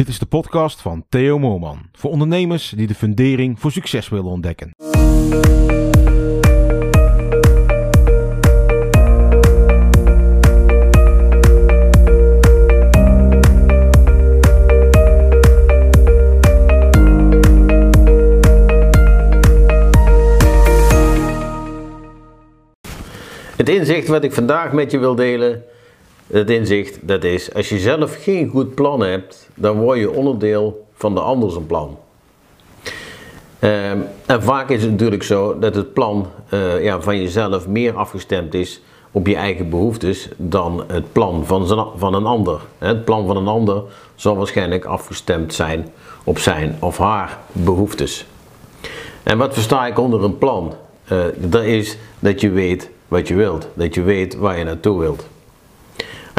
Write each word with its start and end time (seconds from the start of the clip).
Dit 0.00 0.08
is 0.08 0.18
de 0.18 0.26
podcast 0.26 0.80
van 0.80 1.04
Theo 1.08 1.38
Moorman. 1.38 1.78
Voor 1.92 2.10
ondernemers 2.10 2.72
die 2.76 2.86
de 2.86 2.94
fundering 2.94 3.60
voor 3.60 3.72
succes 3.72 4.08
willen 4.08 4.30
ontdekken. 4.30 4.70
Het 23.56 23.68
inzicht 23.68 24.08
wat 24.08 24.24
ik 24.24 24.32
vandaag 24.32 24.72
met 24.72 24.90
je 24.90 24.98
wil 24.98 25.14
delen, 25.14 25.64
het 26.32 26.50
inzicht 26.50 26.98
dat 27.02 27.24
is, 27.24 27.54
als 27.54 27.68
je 27.68 27.78
zelf 27.78 28.22
geen 28.22 28.48
goed 28.48 28.74
plan 28.74 29.00
hebt, 29.00 29.48
dan 29.54 29.78
word 29.78 29.98
je 29.98 30.10
onderdeel 30.10 30.86
van 30.94 31.14
de 31.14 31.20
ander 31.20 31.50
zijn 31.50 31.66
plan. 31.66 31.98
Ehm, 33.58 33.98
en 34.26 34.42
vaak 34.42 34.70
is 34.70 34.82
het 34.82 34.90
natuurlijk 34.90 35.22
zo 35.22 35.58
dat 35.58 35.74
het 35.74 35.92
plan 35.92 36.26
eh, 36.48 36.82
ja, 36.82 37.00
van 37.00 37.20
jezelf 37.20 37.66
meer 37.66 37.96
afgestemd 37.96 38.54
is 38.54 38.80
op 39.10 39.26
je 39.26 39.36
eigen 39.36 39.70
behoeftes 39.70 40.28
dan 40.36 40.84
het 40.86 41.12
plan 41.12 41.46
van, 41.46 41.92
van 41.96 42.14
een 42.14 42.26
ander. 42.26 42.60
Het 42.78 43.04
plan 43.04 43.26
van 43.26 43.36
een 43.36 43.48
ander 43.48 43.82
zal 44.14 44.36
waarschijnlijk 44.36 44.84
afgestemd 44.84 45.54
zijn 45.54 45.88
op 46.24 46.38
zijn 46.38 46.76
of 46.80 46.98
haar 46.98 47.38
behoeftes. 47.52 48.26
En 49.22 49.38
wat 49.38 49.54
versta 49.54 49.86
ik 49.86 49.98
onder 49.98 50.24
een 50.24 50.38
plan? 50.38 50.74
Uh, 51.12 51.18
dat 51.36 51.62
is 51.62 51.96
dat 52.18 52.40
je 52.40 52.50
weet 52.50 52.90
wat 53.08 53.28
je 53.28 53.34
wilt, 53.34 53.68
dat 53.74 53.94
je 53.94 54.02
weet 54.02 54.36
waar 54.36 54.58
je 54.58 54.64
naartoe 54.64 54.98
wilt. 54.98 55.26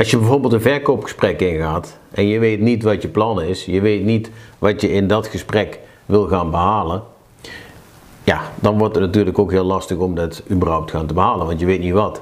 Als 0.01 0.11
je 0.11 0.17
bijvoorbeeld 0.17 0.53
een 0.53 0.61
verkoopgesprek 0.61 1.41
ingaat 1.41 1.97
en 2.11 2.27
je 2.27 2.39
weet 2.39 2.59
niet 2.59 2.83
wat 2.83 3.01
je 3.01 3.07
plan 3.07 3.41
is, 3.41 3.65
je 3.65 3.81
weet 3.81 4.03
niet 4.03 4.29
wat 4.59 4.81
je 4.81 4.91
in 4.91 5.07
dat 5.07 5.27
gesprek 5.27 5.79
wil 6.05 6.27
gaan 6.27 6.51
behalen, 6.51 7.03
ja, 8.23 8.41
dan 8.59 8.77
wordt 8.77 8.95
het 8.95 9.03
natuurlijk 9.03 9.39
ook 9.39 9.51
heel 9.51 9.63
lastig 9.63 9.97
om 9.97 10.15
dat 10.15 10.43
überhaupt 10.51 10.91
gaan 10.91 11.07
te 11.07 11.13
behalen, 11.13 11.45
want 11.45 11.59
je 11.59 11.65
weet 11.65 11.79
niet 11.79 11.93
wat. 11.93 12.21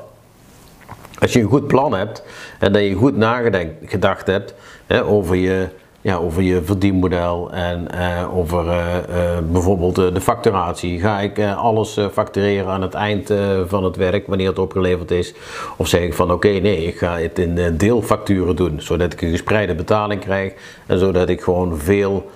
Als 1.20 1.34
je 1.34 1.40
een 1.40 1.48
goed 1.48 1.68
plan 1.68 1.94
hebt 1.94 2.24
en 2.60 2.74
dat 2.74 2.82
je 2.82 2.94
goed 2.94 3.18
nagedacht 3.18 4.28
hebt 4.28 4.54
hè, 4.86 5.06
over 5.06 5.36
je 5.36 5.68
ja, 6.02 6.16
over 6.16 6.42
je 6.42 6.64
verdienmodel 6.64 7.52
en 7.52 7.88
uh, 7.94 8.38
over 8.38 8.66
uh, 8.66 8.96
uh, 9.10 9.38
bijvoorbeeld 9.52 9.96
de 9.96 10.22
facturatie. 10.22 11.00
Ga 11.00 11.20
ik 11.20 11.40
alles 11.56 12.00
factureren 12.12 12.72
aan 12.72 12.82
het 12.82 12.94
eind 12.94 13.34
van 13.68 13.84
het 13.84 13.96
werk, 13.96 14.28
wanneer 14.28 14.48
het 14.48 14.60
opgeleverd 14.60 15.12
is? 15.12 15.34
Of 15.78 15.88
zeg 15.88 16.02
ik 16.02 16.14
van 16.14 16.32
oké, 16.32 16.48
nee, 16.48 16.86
ik 16.86 16.98
ga 16.98 17.18
het 17.18 17.40
in 17.40 17.78
deelfacturen 17.78 18.56
doen, 18.56 18.82
zodat 18.82 19.14
ik 19.14 19.22
een 19.22 19.32
gespreide 19.32 19.76
betaling 19.76 20.22
krijg 20.22 20.54
en 20.86 21.00
zodat 21.00 21.30
ik 21.30 21.42
gewoon 21.42 21.78
veel 21.78 22.30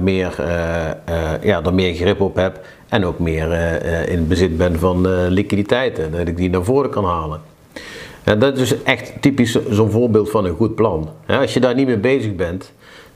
meer, 0.00 0.34
ja, 1.42 1.62
er 1.64 1.74
meer 1.74 1.94
grip 1.94 2.20
op 2.20 2.36
heb 2.36 2.60
en 2.88 3.04
ook 3.04 3.18
meer 3.18 3.52
in 4.08 4.28
bezit 4.28 4.56
ben 4.56 4.78
van 4.78 5.26
liquiditeiten, 5.28 6.12
dat 6.12 6.28
ik 6.28 6.36
die 6.36 6.50
naar 6.50 6.64
voren 6.64 6.90
kan 6.90 7.04
halen. 7.04 7.40
En 8.24 8.38
dat 8.38 8.58
is 8.58 8.82
echt 8.82 9.12
typisch 9.20 9.58
zo'n 9.70 9.90
voorbeeld 9.90 10.30
van 10.30 10.44
een 10.44 10.56
goed 10.56 10.74
plan. 10.74 11.08
Als 11.26 11.54
je 11.54 11.60
daar 11.60 11.74
niet 11.74 11.86
mee 11.86 11.98
bezig 11.98 12.34
bent, 12.34 12.72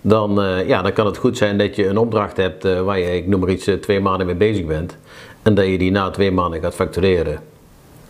dan, 0.08 0.42
uh, 0.42 0.68
ja, 0.68 0.82
dan 0.82 0.92
kan 0.92 1.06
het 1.06 1.16
goed 1.16 1.36
zijn 1.36 1.58
dat 1.58 1.76
je 1.76 1.86
een 1.86 1.98
opdracht 1.98 2.36
hebt 2.36 2.64
uh, 2.64 2.80
waar 2.80 2.98
je, 2.98 3.16
ik 3.16 3.26
noem 3.26 3.40
maar 3.40 3.48
iets, 3.48 3.68
uh, 3.68 3.74
twee 3.74 4.00
maanden 4.00 4.26
mee 4.26 4.34
bezig 4.34 4.64
bent. 4.64 4.96
En 5.42 5.54
dat 5.54 5.66
je 5.66 5.78
die 5.78 5.90
na 5.90 6.10
twee 6.10 6.32
maanden 6.32 6.60
gaat 6.60 6.74
factureren. 6.74 7.38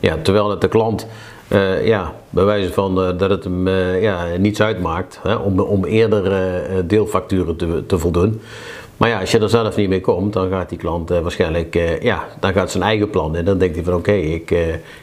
Ja, 0.00 0.16
terwijl 0.22 0.50
het 0.50 0.60
de 0.60 0.68
klant, 0.68 1.06
ja, 1.84 2.14
bij 2.30 2.44
wijze 2.44 2.72
van 2.72 2.94
dat 2.94 3.30
het 3.30 3.44
hem 3.44 3.68
ja, 4.00 4.26
niets 4.38 4.60
uitmaakt 4.60 5.20
hè, 5.22 5.34
om, 5.34 5.60
om 5.60 5.84
eerder 5.84 6.32
deelfacturen 6.86 7.56
te, 7.56 7.84
te 7.86 7.98
voldoen. 7.98 8.40
Maar 8.96 9.08
ja, 9.08 9.20
als 9.20 9.30
je 9.30 9.38
er 9.38 9.48
zelf 9.48 9.76
niet 9.76 9.88
mee 9.88 10.00
komt, 10.00 10.32
dan 10.32 10.48
gaat 10.48 10.68
die 10.68 10.78
klant 10.78 11.08
waarschijnlijk, 11.08 11.74
ja, 12.02 12.24
dan 12.40 12.52
gaat 12.52 12.70
zijn 12.70 12.82
eigen 12.82 13.10
plan 13.10 13.36
in. 13.36 13.44
Dan 13.44 13.58
denkt 13.58 13.74
hij 13.74 13.84
van 13.84 13.94
oké, 13.94 14.12
ik, 14.12 14.50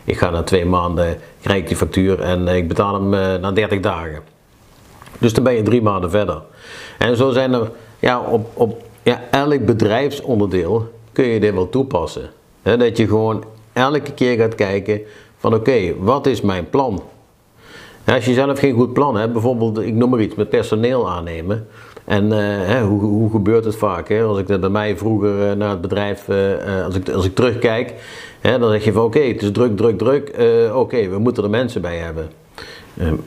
ik 0.03 0.18
ga 0.18 0.29
na 0.29 0.44
twee 0.44 0.66
maanden, 0.66 1.18
krijg 1.41 1.66
die 1.66 1.78
factuur 1.78 2.19
en 2.22 2.47
ik 2.47 2.68
betaal 2.68 2.94
hem 2.94 3.39
na 3.41 3.51
30 3.51 3.79
dagen. 3.79 4.22
Dus 5.23 5.34
dan 5.34 5.44
ben 5.44 5.53
je 5.53 5.61
drie 5.61 5.81
maanden 5.81 6.09
verder. 6.09 6.41
En 6.97 7.17
zo 7.17 7.31
zijn 7.31 7.53
er 7.53 7.72
ja, 8.00 8.19
op, 8.19 8.47
op 8.53 8.81
ja, 9.03 9.22
elk 9.31 9.66
bedrijfsonderdeel 9.66 10.91
kun 11.11 11.25
je 11.25 11.39
dit 11.39 11.53
wel 11.53 11.69
toepassen. 11.69 12.29
dat 12.61 12.97
je 12.97 13.07
gewoon 13.07 13.44
elke 13.73 14.13
keer 14.13 14.38
gaat 14.38 14.56
kijken 14.56 15.01
van 15.38 15.53
oké, 15.53 15.94
wat 16.00 16.28
is 16.28 16.41
mijn 16.41 16.69
plan? 16.69 17.03
als 18.06 18.25
je 18.25 18.33
zelf 18.33 18.59
geen 18.59 18.73
goed 18.73 18.94
plan 18.94 19.16
hebt, 19.16 19.33
bijvoorbeeld, 19.33 19.81
ik 19.81 19.94
noem 19.94 20.09
maar 20.09 20.19
iets, 20.19 20.35
met 20.35 20.50
personeel 20.50 21.09
aannemen. 21.09 21.67
En 22.06 22.25
uh, 22.25 22.81
hoe, 22.81 23.01
hoe 23.01 23.31
gebeurt 23.31 23.66
het 23.66 23.75
vaak? 23.75 24.09
Hè? 24.09 24.23
Als 24.23 24.39
ik 24.39 24.47
dat 24.47 24.59
bij 24.59 24.69
mij 24.69 24.97
vroeger 24.97 25.50
uh, 25.50 25.51
naar 25.51 25.69
het 25.69 25.81
bedrijf, 25.81 26.28
uh, 26.28 26.85
als, 26.85 26.95
ik, 26.95 27.09
als 27.09 27.25
ik 27.25 27.35
terugkijk, 27.35 27.94
hè, 28.41 28.59
dan 28.59 28.72
zeg 28.72 28.83
je 28.83 28.91
van 28.91 29.03
oké, 29.03 29.19
het 29.19 29.41
is 29.41 29.51
druk, 29.51 29.78
druk, 29.78 29.97
druk. 29.97 30.31
oké, 30.73 31.09
we 31.09 31.19
moeten 31.19 31.44
er 31.44 31.50
mensen 31.50 31.81
bij 31.81 31.97
hebben. 31.97 32.43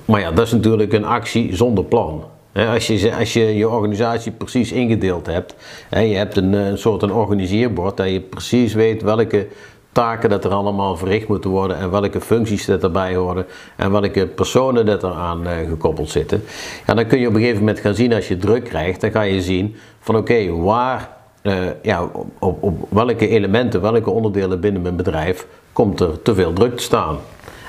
Maar 0.05 0.21
ja, 0.21 0.31
dat 0.31 0.47
is 0.47 0.53
natuurlijk 0.53 0.93
een 0.93 1.05
actie 1.05 1.57
zonder 1.57 1.85
plan. 1.85 2.25
Als 2.73 2.87
je, 2.87 3.15
als 3.19 3.33
je 3.33 3.57
je 3.57 3.69
organisatie 3.69 4.33
precies 4.33 4.73
ingedeeld 4.73 5.27
hebt, 5.27 5.55
je 5.91 5.97
hebt 5.97 6.37
een, 6.37 6.53
een 6.53 6.79
soort 6.79 7.03
een 7.03 7.13
organiseerbord, 7.13 7.97
dat 7.97 8.09
je 8.09 8.21
precies 8.21 8.75
weet 8.75 9.03
welke 9.03 9.47
taken 9.97 10.31
dat 10.31 10.45
er 10.45 10.51
allemaal 10.51 10.97
verricht 10.97 11.29
moeten 11.29 11.51
worden 11.51 11.77
en 11.77 11.91
welke 11.91 12.21
functies 12.21 12.65
dat 12.65 12.83
erbij 12.83 13.15
horen 13.15 13.47
en 13.77 13.91
welke 13.91 14.27
personen 14.27 14.87
dat 14.87 15.03
eraan 15.03 15.43
uh, 15.43 15.51
gekoppeld 15.69 16.11
zitten. 16.11 16.45
Ja, 16.87 16.95
dan 16.95 17.07
kun 17.07 17.19
je 17.19 17.29
op 17.29 17.35
een 17.35 17.41
gegeven 17.41 17.61
moment 17.61 17.81
gaan 17.81 17.95
zien 17.95 18.13
als 18.13 18.29
je 18.29 18.37
druk 18.37 18.65
krijgt, 18.65 19.01
dan 19.01 19.11
ga 19.11 19.23
je 19.23 19.43
zien 19.43 19.77
van 20.01 20.17
oké, 20.17 20.51
waar, 20.51 21.11
ja, 21.83 22.11
op, 22.39 22.63
op 22.63 22.87
welke 22.89 23.29
elementen, 23.29 23.81
welke 23.81 24.11
onderdelen 24.11 24.61
binnen 24.61 24.83
mijn 24.83 24.97
bedrijf 24.97 25.47
komt 25.73 26.01
er 26.01 26.23
te 26.23 26.35
veel 26.35 26.53
druk 26.53 26.77
te 26.77 26.83
staan. 26.83 27.17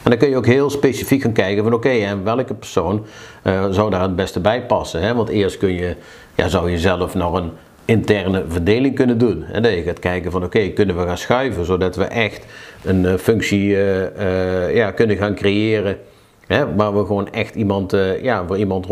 En 0.08 0.14
dan 0.14 0.22
kun 0.22 0.30
je 0.32 0.38
ook 0.38 0.46
heel 0.46 0.70
specifiek 0.70 1.22
gaan 1.22 1.32
kijken 1.32 1.64
van 1.64 1.74
oké, 1.74 1.90
en 1.90 2.24
welke 2.24 2.54
persoon 2.54 3.06
uh, 3.44 3.66
zou 3.70 3.90
daar 3.90 4.02
het 4.02 4.16
beste 4.16 4.40
bij 4.40 4.66
passen. 4.66 5.02
Hè? 5.02 5.16
Want 5.16 5.30
eerst 5.30 5.58
kun 5.58 5.74
je, 5.74 5.96
ja, 6.36 6.48
zou 6.48 6.72
je 6.72 6.80
zelf 6.80 7.14
nog 7.14 7.34
een 7.34 7.52
interne 7.86 8.44
verdeling 8.48 8.96
kunnen 8.96 9.18
doen. 9.18 9.44
En 9.44 9.62
dat 9.62 9.72
je 9.72 9.82
gaat 9.82 10.00
kijken 10.00 10.32
van 10.32 10.44
oké, 10.44 10.68
kunnen 10.68 10.98
we 10.98 11.06
gaan 11.06 11.18
schuiven 11.18 11.66
zodat 11.66 11.96
we 11.96 12.04
echt 12.04 12.46
een 12.84 13.04
uh, 13.04 13.14
functie 13.14 13.70
uh, 13.70 14.76
ja, 14.76 14.92
kunnen 14.92 15.18
gaan 15.18 15.36
creëren. 15.36 15.98
Hè, 16.46 16.76
waar 16.76 16.98
we 16.98 17.06
gewoon 17.06 17.32
echt 17.32 17.56
iemand, 17.56 17.94
ja, 18.22 18.46
waar 18.46 18.58
iemand 18.58 18.88
100% 18.88 18.90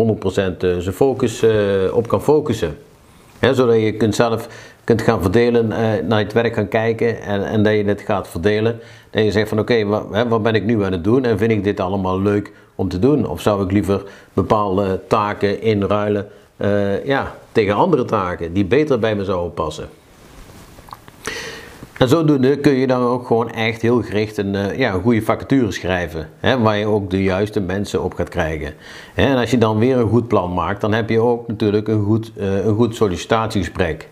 zijn 0.58 0.94
focus 0.94 1.44
op 1.92 2.08
kan 2.08 2.22
focussen. 2.22 2.78
Zodat 3.40 3.76
je 3.76 3.94
kunt 3.94 4.16
zelf 4.16 4.48
kunt 4.84 5.02
gaan 5.02 5.22
verdelen, 5.22 5.68
naar 6.08 6.20
het 6.20 6.34
werk 6.34 6.54
gaan 6.54 6.68
kijken 6.68 7.22
en, 7.22 7.44
en 7.44 7.64
dat 7.64 7.74
je 7.74 7.84
het 7.84 8.02
gaat 8.02 8.28
verdelen. 8.28 8.80
Dat 9.10 9.24
je 9.24 9.32
zegt 9.32 9.50
van 9.50 9.60
oké, 9.60 9.86
wat, 9.86 10.28
wat 10.28 10.44
ben 10.44 10.56
ik 10.56 10.64
nu 10.64 10.84
aan 10.84 10.92
het 10.92 11.04
doen 11.04 11.24
en 11.24 11.38
vind 11.38 11.52
ik 11.52 11.64
dit 11.64 11.80
allemaal 11.80 12.22
leuk 12.22 12.52
om 12.76 12.90
te 12.90 13.00
doen? 13.00 13.28
Of 13.28 13.42
zou 13.42 13.64
ik 13.64 13.72
liever 13.72 14.04
bepaalde 14.34 15.02
taken 15.08 15.62
inruilen 15.62 16.28
uh, 16.58 17.06
ja, 17.06 17.36
tegen 17.52 17.76
andere 17.76 18.06
taken 18.06 18.54
die 18.54 18.66
beter 18.66 19.00
bij 19.00 19.16
me 19.16 19.24
zouden 19.24 19.54
passen? 19.54 19.90
En 21.98 22.08
zodoende 22.08 22.58
kun 22.58 22.74
je 22.74 22.88
dan 22.88 23.02
ook 23.02 23.28
gewoon 23.28 23.52
echt 23.52 23.82
heel 23.82 24.02
gericht 24.02 24.38
een, 24.38 24.54
uh, 24.54 24.78
ja, 24.78 24.94
een 24.94 25.02
goede 25.02 25.22
vacature 25.22 25.72
schrijven. 25.72 26.30
Hè, 26.40 26.60
waar 26.60 26.78
je 26.78 26.86
ook 26.86 27.10
de 27.10 27.24
juiste 27.24 27.60
mensen 27.60 28.04
op 28.04 28.14
gaat 28.14 28.30
krijgen. 28.30 28.74
En 29.14 29.38
als 29.38 29.52
je 29.52 29.58
dan 29.58 29.78
weer 29.78 29.98
een 29.98 30.10
goed 30.10 30.28
plan 30.28 30.54
maakt, 30.54 30.82
dan 30.82 30.94
heb 30.94 31.10
je 31.10 31.20
ook 31.20 31.48
natuurlijk 31.48 31.88
een 31.88 32.04
goed, 32.04 32.32
uh, 32.38 32.66
een 32.66 32.76
goed 32.76 32.96
sollicitatiegesprek 32.96 34.08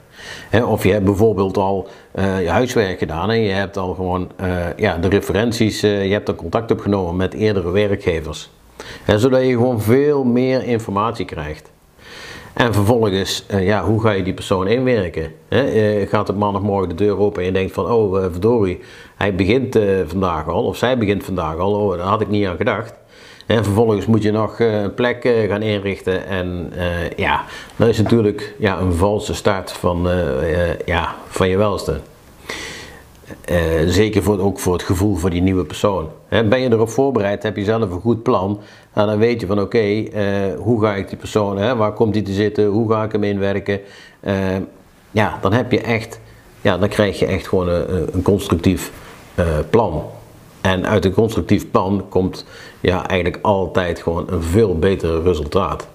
of 0.66 0.84
je 0.84 0.92
hebt 0.92 1.06
bijvoorbeeld 1.06 1.58
al 1.58 1.88
uh, 2.16 2.42
je 2.42 2.50
huiswerk 2.50 3.00
gedaan 3.00 3.30
en 3.30 3.42
je 3.42 3.52
hebt 3.52 3.78
al 3.78 3.94
gewoon 3.94 4.32
ja, 4.78 4.98
de 4.98 5.08
referenties, 5.08 5.82
je 5.82 5.88
hebt 5.88 6.28
er 6.28 6.36
contact 6.36 6.72
opgenomen 6.72 7.16
met 7.16 7.34
eerdere 7.34 7.72
werkgevers. 7.72 8.50
zodat 9.06 9.42
je 9.42 9.52
gewoon 9.52 9.82
veel 9.82 10.24
meer 10.24 10.64
informatie 10.64 11.26
krijgt. 11.26 11.72
En 12.54 12.74
vervolgens, 12.74 13.46
ja, 13.60 13.84
hoe 13.84 14.02
ga 14.02 14.12
je 14.12 14.24
die 14.24 14.34
persoon 14.34 14.68
inwerken? 14.68 15.32
He, 15.48 16.06
gaat 16.10 16.28
het 16.28 16.38
maandagmorgen 16.38 16.90
de 16.90 16.96
deur 16.96 17.18
open 17.18 17.42
en 17.42 17.48
je 17.48 17.54
denkt 17.54 17.74
van, 17.74 17.92
oh 17.92 18.22
verdorie, 18.32 18.80
hij 19.16 19.36
begint 19.36 19.80
vandaag 20.06 20.48
al, 20.48 20.64
of 20.64 20.78
zij 20.78 20.98
begint 20.98 21.24
vandaag 21.24 21.58
al, 21.58 21.74
oh, 21.74 21.98
daar 21.98 22.08
had 22.08 22.22
ik 22.22 22.28
niet 22.28 22.48
aan 22.48 22.58
gedacht. 22.58 22.94
En 23.46 23.64
vervolgens 23.64 24.06
moet 24.06 24.24
je 24.24 24.32
nog 24.32 24.60
eh, 24.60 24.82
een 24.82 24.94
plek 24.94 25.24
eh, 25.24 25.50
gaan 25.50 25.62
inrichten. 25.62 26.26
En 26.28 26.74
ja, 27.16 27.44
dat 27.76 27.88
is 27.88 27.98
natuurlijk 27.98 28.56
ja, 28.58 28.80
een 28.80 28.94
valse 28.94 29.34
start 29.34 29.72
van, 29.72 30.10
ja, 30.86 31.16
van 31.28 31.50
je 31.50 31.58
welste. 31.58 32.00
Zeker 33.86 34.24
voor, 34.24 34.40
ook 34.40 34.60
voor 34.60 34.74
het 34.74 34.84
gevoel 34.84 35.16
voor 35.16 35.30
die 35.30 35.42
nieuwe 35.42 35.66
persoon. 35.66 36.10
ben 36.30 36.60
je 36.60 36.72
erop 36.72 36.90
voorbereid, 36.90 37.44
heb 37.44 37.58
je 37.58 37.64
zelf 37.64 37.92
een 37.92 38.00
goed 38.00 38.24
plan, 38.24 38.60
nou, 38.94 39.08
dan 39.08 39.18
weet 39.18 39.42
je 39.42 39.48
van 39.48 39.62
oké, 39.62 40.06
hoe 40.58 40.82
ga 40.82 40.96
ik 40.96 41.10
die 41.10 41.18
persoon, 41.18 41.58
hè, 41.58 41.76
waar 41.76 41.94
komt 41.94 42.14
die 42.14 42.22
te 42.22 42.34
zitten, 42.34 42.66
hoe 42.66 42.92
ga 42.92 43.04
ik 43.04 43.12
hem 43.12 43.24
inwerken. 43.24 43.80
ja, 45.12 45.38
dan 45.42 45.54
heb 45.54 45.72
je 45.72 45.82
echt, 45.82 46.20
ja, 46.62 46.78
dan 46.78 46.90
krijg 46.90 47.20
je 47.20 47.26
echt 47.26 47.48
gewoon 47.48 47.68
een, 47.68 48.22
constructief 48.22 48.92
plan. 49.70 50.04
En 50.62 50.88
uit 50.88 51.06
een 51.06 51.14
constructief 51.14 51.72
plan 51.72 52.06
komt 52.10 52.46
ja, 52.80 53.08
eigenlijk 53.08 53.44
altijd 53.46 54.02
gewoon 54.02 54.26
een 54.30 54.42
veel 54.42 54.80
beter 54.80 55.24
resultaat. 55.24 55.88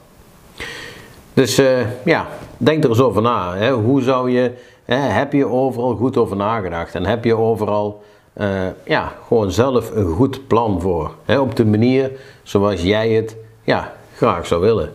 Dus 1.39 1.59
eh, 1.59 1.81
ja, 2.05 2.27
denk 2.57 2.85
er 2.85 2.91
eens 2.91 3.01
over 3.01 3.23
na. 3.23 3.57
Hè. 3.57 3.73
Hoe 3.73 4.03
zou 4.03 4.31
je, 4.31 4.53
heb 4.97 5.33
je 5.33 5.47
overal 5.47 5.95
goed 5.95 6.17
over 6.17 6.37
nagedacht? 6.37 6.95
En 6.95 7.07
heb 7.07 7.25
je 7.25 7.37
overal 7.37 8.03
eh, 8.33 8.67
ja, 8.85 9.13
gewoon 9.27 9.53
zelf 9.53 9.91
een 9.95 10.07
goed 10.07 10.47
plan 10.47 10.81
voor? 10.81 11.15
Hè, 11.25 11.39
op 11.39 11.57
de 11.57 11.67
manier 11.67 12.11
zoals 12.43 12.83
jij 12.83 13.11
het 13.11 13.37
ja, 13.63 13.93
graag 14.15 14.47
zou 14.47 14.61
willen. 14.61 14.93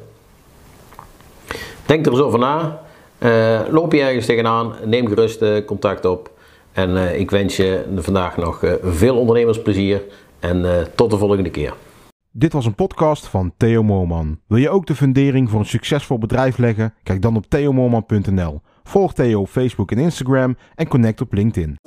Denk 1.85 2.05
er 2.05 2.11
eens 2.11 2.21
over 2.21 2.39
na. 2.39 2.81
Uh, 3.19 3.59
loop 3.69 3.93
je 3.93 4.01
ergens 4.01 4.25
tegenaan, 4.25 4.73
neem 4.83 5.07
gerust 5.07 5.65
contact 5.65 6.05
op. 6.05 6.31
En 6.71 7.19
ik 7.19 7.31
wens 7.31 7.55
je 7.55 7.83
vandaag 7.95 8.37
nog 8.37 8.63
veel 8.83 9.17
ondernemersplezier 9.17 10.01
en 10.39 10.87
tot 10.95 11.11
de 11.11 11.17
volgende 11.17 11.49
keer. 11.49 11.73
Dit 12.35 12.53
was 12.53 12.65
een 12.65 12.75
podcast 12.75 13.27
van 13.27 13.53
Theo 13.57 13.83
Moorman. 13.83 14.39
Wil 14.47 14.57
je 14.57 14.69
ook 14.69 14.85
de 14.85 14.95
fundering 14.95 15.49
voor 15.49 15.59
een 15.59 15.65
succesvol 15.65 16.17
bedrijf 16.17 16.57
leggen? 16.57 16.93
Kijk 17.03 17.21
dan 17.21 17.35
op 17.35 17.45
theomoorman.nl. 17.49 18.61
Volg 18.83 19.13
Theo 19.13 19.41
op 19.41 19.49
Facebook 19.49 19.91
en 19.91 19.97
Instagram 19.97 20.57
en 20.75 20.87
connect 20.87 21.21
op 21.21 21.33
LinkedIn. 21.33 21.77